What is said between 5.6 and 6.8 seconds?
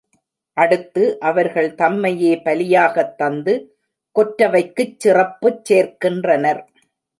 சேர்க்கின்றனர்.